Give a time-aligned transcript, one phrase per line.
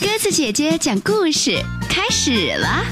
[0.00, 2.82] 鸽子姐姐讲故事开始了，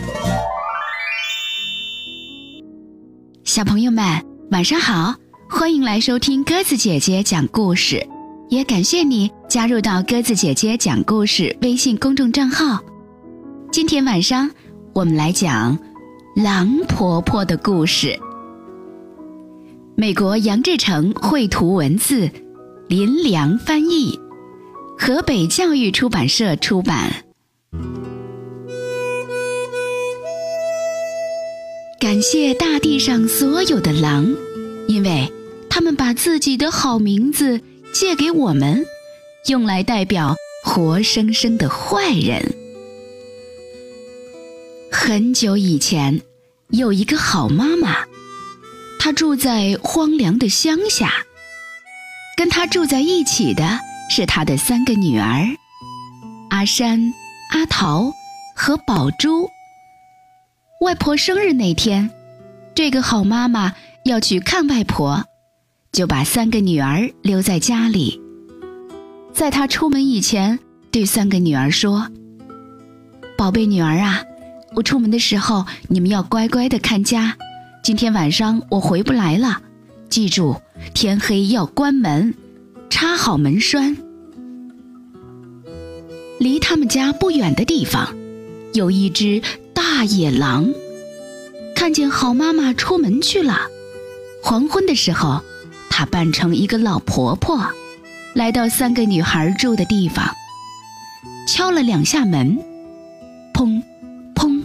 [3.44, 4.04] 小朋友们
[4.50, 5.14] 晚上好，
[5.48, 8.06] 欢迎来收听鸽子姐姐讲故事，
[8.50, 12.78] 也感谢你加入到鸽子姐姐讲故事微信公众账号。
[13.72, 14.50] 今天晚上
[14.92, 15.78] 我们来讲
[16.36, 18.18] 狼婆婆的故事。
[19.96, 22.30] 美国杨志成绘图文字，
[22.86, 24.20] 林良翻译。
[25.00, 27.24] 河北教育出版社出版。
[32.00, 34.34] 感谢大地上所有的狼，
[34.88, 35.32] 因为
[35.70, 37.60] 他们把自己的好名字
[37.92, 38.84] 借给我们，
[39.46, 40.34] 用来代表
[40.64, 42.54] 活生生的坏人。
[44.90, 46.20] 很久以前，
[46.70, 48.04] 有一个好妈妈，
[48.98, 51.24] 她住在荒凉的乡下，
[52.36, 53.80] 跟她住在一起的。
[54.08, 55.46] 是他的三个女儿，
[56.50, 57.12] 阿山、
[57.50, 58.12] 阿桃
[58.56, 59.48] 和宝珠。
[60.80, 62.10] 外婆生日那天，
[62.74, 65.24] 这个好妈妈要去看外婆，
[65.92, 68.20] 就把三个女儿留在家里。
[69.32, 70.58] 在她出门以前，
[70.90, 72.08] 对三个女儿说
[73.36, 74.22] ：“宝贝女儿啊，
[74.74, 77.36] 我出门的时候你们要乖乖的看家。
[77.82, 79.60] 今天晚上我回不来了，
[80.08, 80.56] 记住
[80.94, 82.34] 天黑要关门。”
[82.90, 83.96] 插好门栓。
[86.38, 88.14] 离他们家不远的地方，
[88.72, 89.42] 有一只
[89.74, 90.72] 大野狼。
[91.74, 93.60] 看见好妈妈出门去了，
[94.42, 95.42] 黄昏的时候，
[95.90, 97.66] 她扮成一个老婆婆，
[98.34, 100.34] 来到三个女孩住的地方，
[101.46, 102.58] 敲了两下门，
[103.54, 103.82] 砰，
[104.34, 104.62] 砰。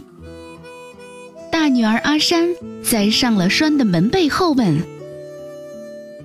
[1.51, 2.49] 大女儿阿山
[2.83, 4.79] 在上了栓的门背后问：“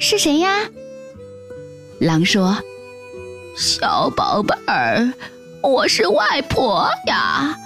[0.01, 0.69] 是谁呀？”
[2.01, 2.57] 狼说
[3.59, 5.13] ：“小宝贝儿，
[5.63, 7.57] 我是外婆呀，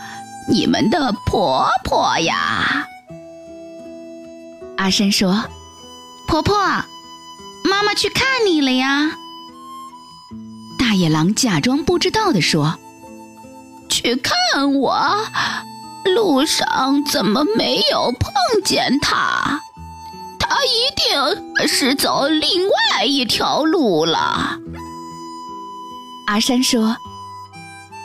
[0.49, 2.89] 你们的婆婆呀。”
[4.79, 5.45] 阿山说
[6.27, 6.57] ：“婆婆，
[7.65, 9.13] 妈妈去看你了呀。”
[10.81, 12.79] 大野狼假装不知道的说
[13.91, 14.97] ：“去看我？
[16.17, 19.61] 路上怎么没有碰见他？”
[20.53, 24.59] 他一定是走另外一条路了。
[26.27, 26.95] 阿山说：“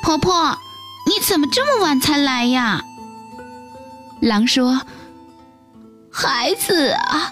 [0.02, 0.58] 婆婆，
[1.06, 2.86] 你怎么这么晚才来呀？”
[4.22, 4.82] 狼说
[6.10, 7.30] ：“孩子啊，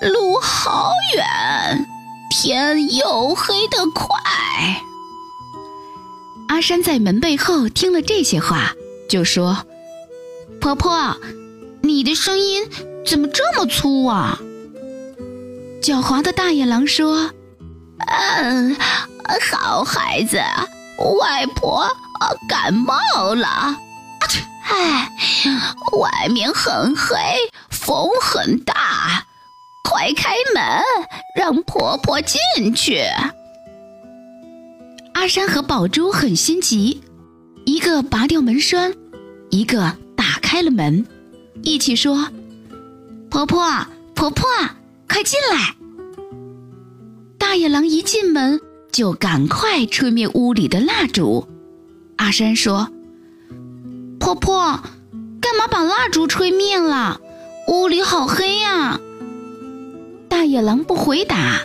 [0.00, 1.86] 路好远，
[2.30, 4.16] 天又黑得快。”
[6.48, 8.72] 阿山在门背后听了这些话，
[9.10, 9.58] 就说
[10.58, 11.16] ：“婆婆，
[11.82, 12.66] 你的声音
[13.06, 14.40] 怎么这么粗啊？”
[15.84, 17.30] 狡猾的大野狼说
[18.08, 18.74] ：“嗯，
[19.52, 20.38] 好孩子，
[21.20, 21.86] 外婆
[22.48, 22.96] 感冒
[23.34, 23.78] 了。
[24.66, 25.10] 哎，
[26.00, 27.14] 外面很黑，
[27.68, 29.26] 风很大，
[29.82, 30.64] 快开门，
[31.36, 33.02] 让婆婆进去。”
[35.12, 37.02] 阿山和宝珠很心急，
[37.66, 38.94] 一个拔掉门栓，
[39.50, 41.06] 一个打开了门，
[41.62, 42.28] 一起说
[43.28, 44.48] ：“婆婆，婆婆。”
[45.08, 45.74] 快进来！
[47.38, 48.60] 大野狼一进门
[48.90, 51.46] 就赶快吹灭屋里的蜡烛。
[52.16, 52.88] 阿山说
[54.18, 54.80] ：“婆婆，
[55.40, 57.20] 干嘛把蜡烛吹灭了？
[57.68, 58.98] 屋里好黑呀！”
[60.28, 61.60] 大野狼不回答。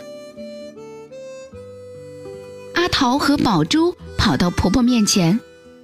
[2.74, 5.40] 阿桃和宝珠跑到婆婆面前，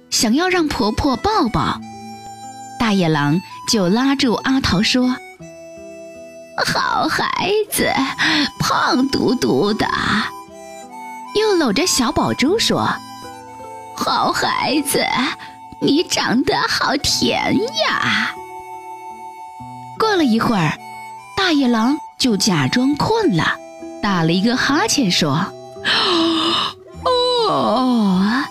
[0.09, 1.79] 想要让婆婆抱抱。
[2.79, 5.15] 大野狼就拉住阿桃说。
[6.65, 7.87] 好孩子，
[8.59, 9.87] 胖嘟嘟的，
[11.35, 12.89] 又搂着小宝珠说
[13.95, 15.05] ：“好孩子，
[15.79, 18.31] 你长得好甜呀。”
[19.99, 20.73] 过了一会儿，
[21.35, 23.55] 大野狼就假装困了，
[24.01, 25.45] 打了一个哈欠说
[27.05, 28.43] ：“哦，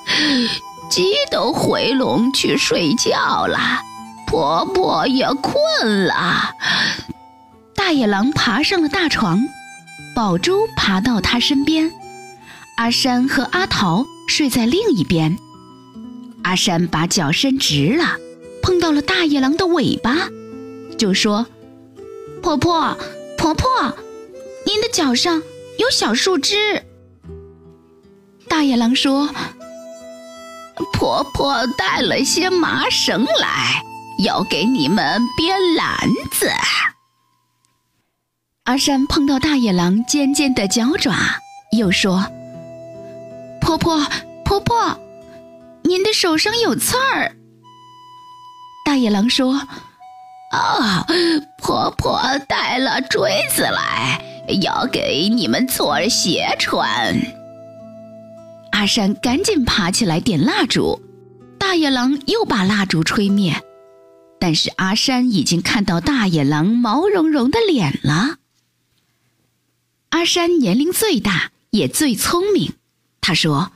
[0.88, 3.58] 鸡都回笼去睡觉了，
[4.28, 6.54] 婆婆也困了。”
[7.86, 9.46] 大野狼爬上了大床，
[10.12, 11.92] 宝珠爬到他身边，
[12.78, 15.38] 阿山和阿桃睡在另一边。
[16.42, 18.16] 阿山把脚伸直了，
[18.60, 20.16] 碰到了大野狼的尾巴，
[20.98, 21.46] 就说
[22.42, 22.98] ：“婆婆，
[23.38, 23.68] 婆婆，
[24.66, 25.40] 您的脚上
[25.78, 26.82] 有小树枝。”
[28.50, 29.30] 大野狼说
[30.92, 33.80] ：“婆婆带了些麻绳来，
[34.24, 35.96] 要给你们编篮
[36.32, 36.50] 子。”
[38.66, 41.14] 阿山碰到大野狼尖尖的脚爪，
[41.78, 42.26] 又说
[43.62, 44.04] ：“婆婆，
[44.44, 44.98] 婆婆，
[45.84, 47.30] 您的手上有刺儿。
[48.84, 49.54] 大野狼说
[50.50, 51.06] ：“啊，
[51.62, 54.20] 婆婆带了锥子来，
[54.60, 57.16] 要给你们做鞋穿。”
[58.72, 61.00] 阿山赶紧爬起来点蜡烛，
[61.56, 63.54] 大野狼又把蜡烛吹灭，
[64.40, 68.38] 但是阿山已经看到大野狼毛茸茸的脸了。
[70.10, 72.74] 阿山年龄最大，也最聪明，
[73.20, 73.72] 他说：“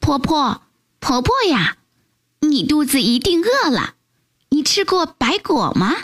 [0.00, 0.62] 婆婆，
[1.00, 1.78] 婆婆呀。”
[2.40, 3.94] 你肚子一定饿了，
[4.50, 5.94] 你吃过白果吗？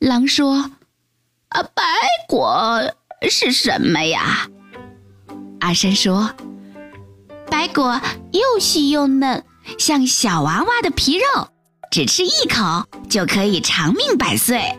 [0.00, 0.72] 狼说
[1.50, 1.82] ：“啊，白
[2.28, 2.92] 果
[3.30, 4.50] 是什么呀？”
[5.60, 6.34] 阿山说
[7.48, 8.00] ：“白果
[8.32, 9.44] 又细又嫩，
[9.78, 11.52] 像小娃娃的皮肉，
[11.92, 14.76] 只吃一口就可以长命百岁。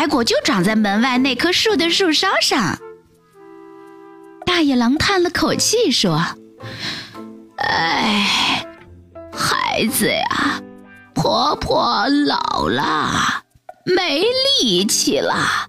[0.00, 2.78] 白果就长在门外那棵树的树梢上。”
[4.46, 6.18] 大野狼叹了口气说
[7.60, 8.66] ：“哎。”
[9.30, 10.62] 孩子呀，
[11.14, 13.44] 婆婆老了，
[13.84, 14.24] 没
[14.62, 15.68] 力气了，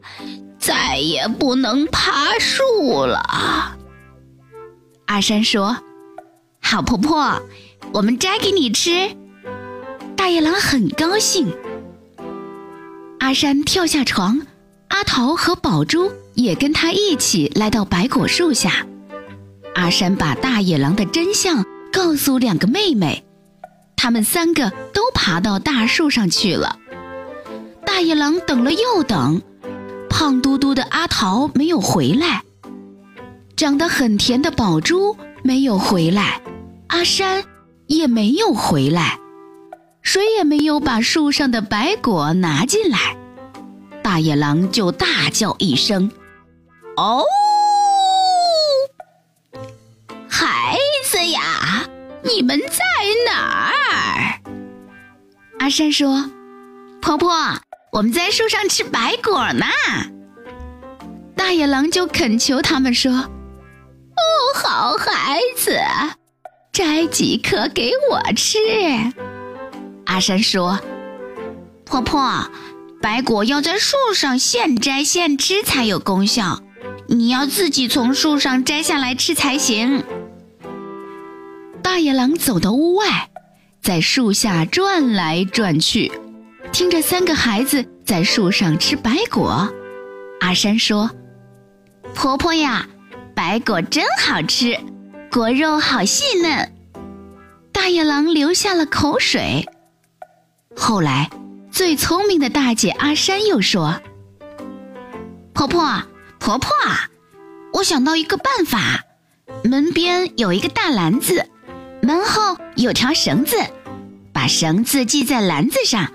[0.58, 3.78] 再也不能爬树了。
[5.08, 5.78] 阿山说
[6.64, 7.42] ：“好婆婆，
[7.94, 9.14] 我们摘给你吃。”
[10.16, 11.54] 大野狼很高兴。
[13.22, 14.42] 阿山跳下床，
[14.88, 18.84] 阿桃和宝珠也跟他一起来到白果树下。
[19.76, 21.64] 阿山把大野狼的真相
[21.94, 23.24] 告诉两个妹妹。
[23.96, 26.80] 他们三个都爬到大树上去了。
[27.86, 29.40] 大野狼等了又等，
[30.10, 32.42] 胖嘟嘟的阿桃没有回来，
[33.56, 36.42] 长得很甜的宝珠没有回来，
[36.88, 37.44] 阿山
[37.86, 39.20] 也没有回来，
[40.02, 43.16] 谁也没有把树上的白果拿进来。
[44.04, 46.12] 大野狼就大叫一声
[46.98, 47.24] ：“哦，
[50.28, 51.86] 孩子呀，
[52.24, 52.84] 你们在
[53.26, 54.42] 哪儿？”
[55.60, 56.30] 阿山说
[57.02, 57.32] ：“婆婆，
[57.94, 59.66] 我们在树上吃白果呢。”
[61.38, 63.30] 大野狼就恳求他们说：“哦，
[64.56, 65.78] 好孩子，
[66.74, 68.58] 摘几颗给我吃。”
[70.12, 70.78] 阿山说
[71.86, 72.46] ：“婆婆，
[73.02, 76.62] 白果要在树上现摘现吃才有功效，
[77.08, 80.04] 你要自己从树上摘下来吃才行。”
[81.82, 83.30] 大野狼走到屋外。
[83.82, 86.12] 在树下转来转去，
[86.74, 89.74] 听着三个孩子在树上吃白果。
[90.42, 91.10] 阿山说
[92.14, 92.86] ：“婆婆呀，
[93.34, 94.78] 白果真好吃，
[95.32, 96.70] 果肉好细嫩。”
[97.72, 99.66] 大野狼流下了口水。
[100.84, 101.30] 后来，
[101.72, 104.02] 最聪明的大姐阿山又说
[105.54, 106.02] ：“婆婆，
[106.40, 106.72] 婆婆，
[107.72, 109.04] 我想到一个办法，
[109.64, 111.46] 门边有一个大篮子。”
[112.02, 113.58] 门后有条绳子，
[114.34, 116.12] 把绳子系在篮子上，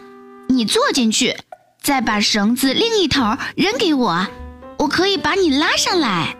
[0.49, 1.37] 你坐进去，
[1.81, 3.23] 再把绳子另一头
[3.55, 4.27] 扔给我，
[4.81, 6.37] 我可以把你拉上来。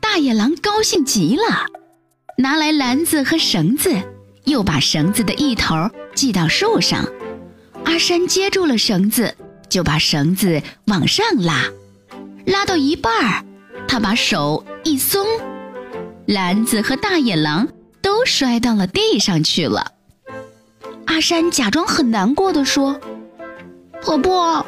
[0.00, 1.66] 大野狼高兴极了，
[2.38, 3.90] 拿来篮子和绳子，
[4.50, 5.74] 又把绳子的一头
[6.14, 7.06] 系到树上。
[7.84, 9.34] 阿山接住了绳子，
[9.70, 11.64] 就把绳子往上拉，
[12.44, 13.44] 拉到一半儿，
[13.88, 15.26] 他把手一松，
[16.26, 17.68] 篮子和大野狼。
[18.02, 19.92] 都摔到了地上去了。
[21.04, 22.98] 阿山假装很难过的说
[24.02, 24.64] ：“婆婆，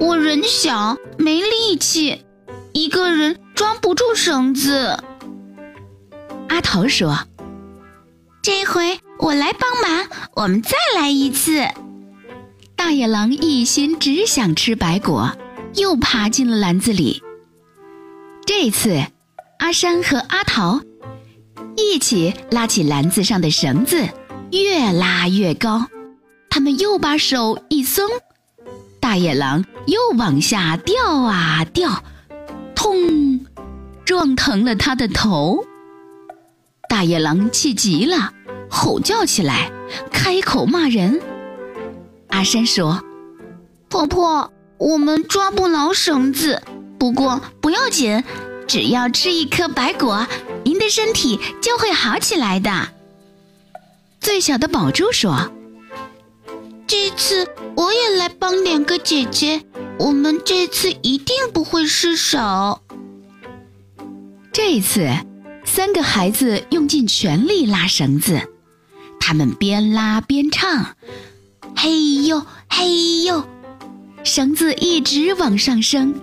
[0.00, 2.24] 我人小没力气，
[2.72, 4.98] 一个人装不住绳子。”
[6.50, 7.16] 阿桃说
[8.42, 11.66] ：“这回我来帮忙，我们再来一次。”
[12.76, 15.36] 大野狼一心只想吃白果，
[15.74, 17.22] 又爬进了篮子里。
[18.44, 19.02] 这次，
[19.58, 20.80] 阿山和阿桃。
[21.76, 24.08] 一起拉起篮子上的绳子，
[24.52, 25.88] 越拉越高。
[26.50, 28.08] 他们又把手一松，
[29.00, 32.04] 大野狼又往下掉啊掉，
[32.74, 33.46] 痛，
[34.04, 35.64] 撞疼了他的头。
[36.88, 38.32] 大野狼气急了，
[38.70, 39.70] 吼叫起来，
[40.10, 41.20] 开口骂人。
[42.28, 43.02] 阿山说
[43.88, 46.62] ：“婆婆，我们抓不牢绳子，
[46.98, 48.22] 不过不要紧。”
[48.66, 50.26] 只要吃一颗白果，
[50.64, 52.88] 您的身体就会好起来的。
[54.20, 55.52] 最小的宝珠说
[56.88, 59.62] ：“这次我也来帮两个姐姐，
[59.98, 62.80] 我们这次一定不会失手。”
[64.50, 65.10] 这次，
[65.66, 68.48] 三个孩子用尽全力拉绳子，
[69.26, 70.96] 他们边拉边唱
[71.74, 73.42] ：“嘿呦嘿呦！”
[74.22, 76.14] 绳子一直往上升，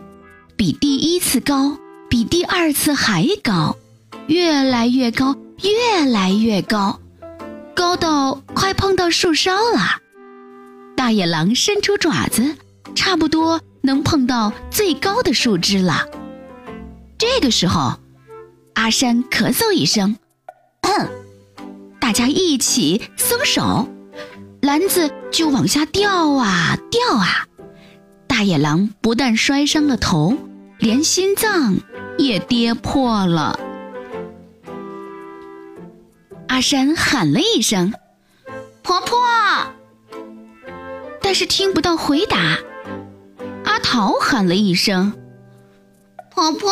[0.55, 1.79] 比第一次高。
[2.07, 3.75] 比第二次还高，
[4.27, 6.99] 越来越高，越来越高，
[7.73, 9.97] 高到快碰到树梢了。
[10.95, 12.55] 大野狼伸出爪子，
[12.93, 16.05] 差不多能碰到最高的树枝了。
[17.17, 17.97] 这个时候，
[18.75, 20.17] 阿山咳嗽一声，
[22.01, 23.87] 大家一起松手，
[24.61, 27.47] 篮子就往下掉啊掉啊。
[28.27, 30.35] 大野狼不但摔伤了头，
[30.79, 31.75] 连心脏
[32.17, 33.57] 也跌破了。
[36.47, 37.93] 阿山喊了一声
[38.83, 39.17] ：“婆婆！”
[41.21, 42.57] 但是听不到回答。
[43.63, 45.13] 阿桃喊了一声
[46.33, 46.69] ：“婆婆！”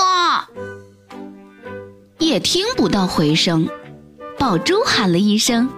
[2.17, 3.69] 也听不到回声。
[4.39, 5.69] 宝珠喊了一声：“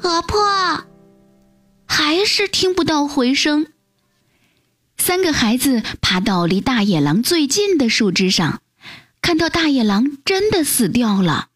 [0.00, 0.86] 婆婆！”
[1.84, 3.66] 还是听不到回声。
[4.96, 8.62] 三个孩子爬到离大野狼最近的树枝上，
[9.20, 11.48] 看到大野狼真的死掉了。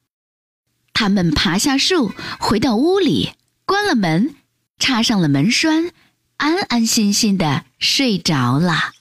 [0.92, 3.32] 他们爬下树，回到屋里，
[3.64, 4.34] 关了门，
[4.80, 5.92] 插上了门栓，
[6.38, 8.92] 安安心心的睡着了。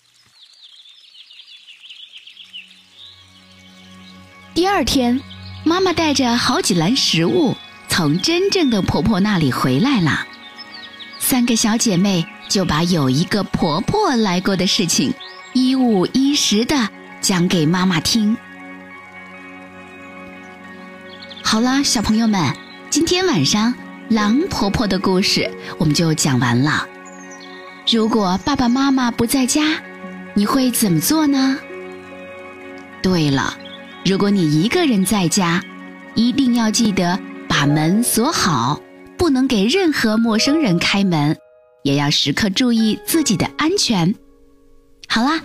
[4.54, 5.22] 第二天，
[5.64, 7.56] 妈妈带着好几篮食物
[7.88, 10.26] 从真正的婆婆那里回来了。
[11.20, 15.14] 三个小姐妹就把有一个婆婆来过的事情，
[15.54, 16.76] 一五一十的
[17.22, 18.36] 讲给妈妈听。
[21.44, 22.54] 好了，小朋友们，
[22.90, 23.74] 今天晚上
[24.10, 26.88] 狼婆婆的故事我们就讲完了。
[27.92, 29.82] 如果爸爸妈妈不在家，
[30.34, 31.58] 你会怎么做呢？
[33.02, 33.58] 对了，
[34.06, 35.64] 如果你一个人在家，
[36.16, 38.80] 一定要记得把门锁好，
[39.18, 41.38] 不能给任何陌生人开门，
[41.84, 44.14] 也要时刻注意自己的安全。
[45.08, 45.42] 好啦，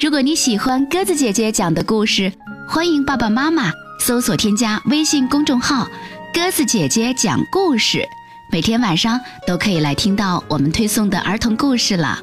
[0.00, 2.32] 如果你喜欢鸽子姐姐讲的故事，
[2.68, 3.70] 欢迎爸爸妈妈。
[4.00, 5.86] 搜索添加微信公众号
[6.32, 8.08] “鸽子姐姐讲故事”，
[8.50, 12.22] 每天晚上都可以来听到我们推送的儿童故事了。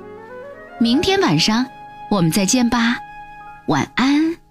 [0.79, 1.65] 明天晚上
[2.09, 2.97] 我们再见吧，
[3.67, 4.44] 晚安。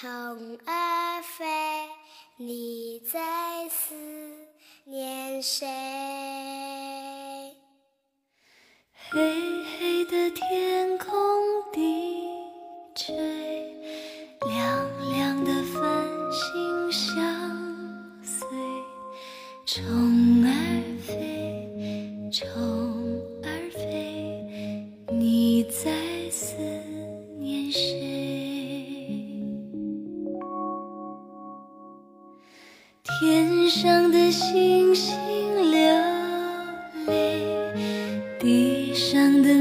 [0.00, 0.08] 虫
[0.64, 1.44] 儿飞。
[2.38, 3.94] 你在思
[4.84, 5.66] 念谁？
[9.10, 9.20] 黑
[9.78, 11.10] 黑的天空
[11.70, 12.30] 低
[12.94, 13.14] 垂，
[14.48, 15.82] 亮亮的繁
[16.32, 18.48] 星相随，
[19.66, 20.09] 虫
[33.70, 35.14] 上的星星
[35.70, 35.80] 流
[37.06, 37.46] 泪，
[38.40, 39.54] 地上的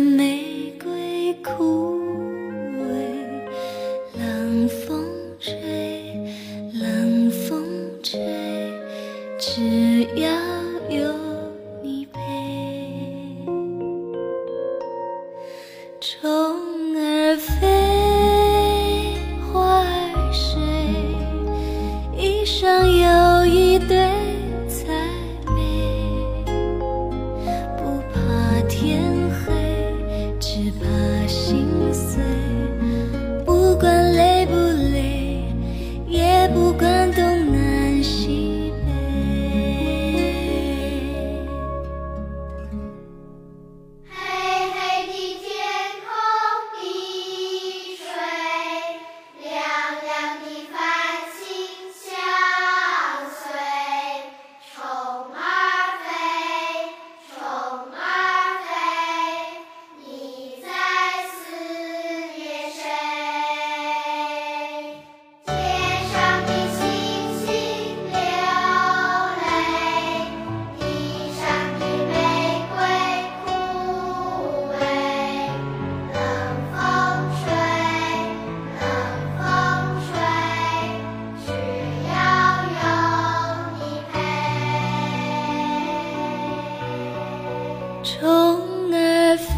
[88.10, 89.54] 虫儿飞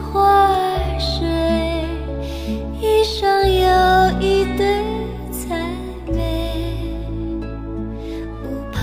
[0.00, 1.26] 花儿睡
[2.80, 4.64] 一双又一对
[5.32, 5.58] 才
[6.06, 6.54] 美
[8.40, 8.78] 不怕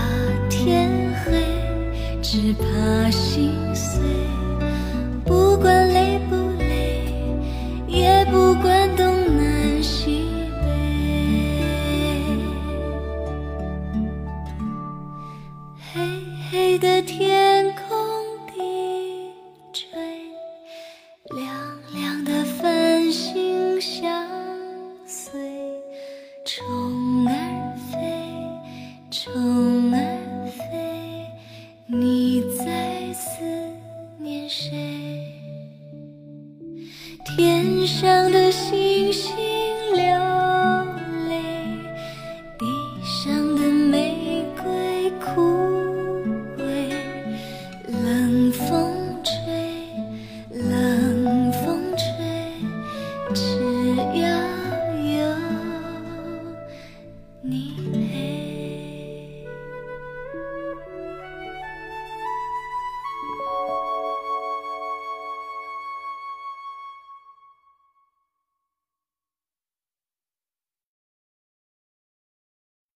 [0.50, 0.90] 天
[1.24, 1.32] 黑
[2.20, 4.02] 只怕心碎
[5.24, 7.02] 不管累不累
[7.86, 10.26] 也不管东南西
[10.60, 10.68] 北
[15.90, 15.98] 黑
[16.50, 17.47] 黑的天